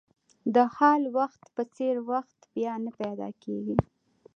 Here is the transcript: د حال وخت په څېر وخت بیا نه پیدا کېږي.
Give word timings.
د 0.55 0.55
حال 0.75 1.03
وخت 1.17 1.43
په 1.55 1.63
څېر 1.75 1.95
وخت 2.11 2.39
بیا 2.55 2.73
نه 2.83 2.91
پیدا 2.99 3.29
کېږي. 3.43 3.75